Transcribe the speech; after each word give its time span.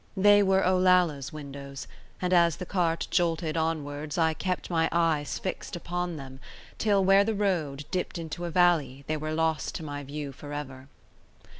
They 0.17 0.41
were 0.41 0.63
Olalla's 0.65 1.31
windows, 1.31 1.85
and 2.19 2.33
as 2.33 2.55
the 2.55 2.65
cart 2.65 3.07
jolted 3.11 3.55
onwards 3.55 4.17
I 4.17 4.33
kept 4.33 4.71
my 4.71 4.89
eyes 4.91 5.37
fixed 5.37 5.75
upon 5.75 6.15
them 6.15 6.39
till, 6.79 7.05
where 7.05 7.23
the 7.23 7.35
road 7.35 7.85
dipped 7.91 8.17
into 8.17 8.45
a 8.45 8.49
valley, 8.49 9.03
they 9.05 9.15
were 9.17 9.31
lost 9.35 9.75
to 9.75 9.83
my 9.83 10.03
view 10.03 10.31
forever. 10.31 10.87